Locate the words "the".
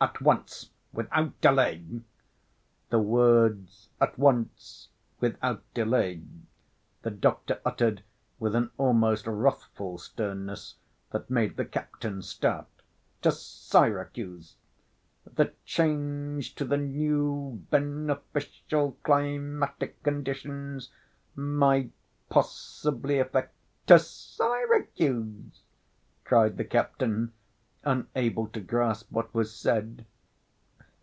2.90-2.98, 7.00-7.10, 11.56-11.64, 15.24-15.54, 16.66-16.76, 26.58-26.64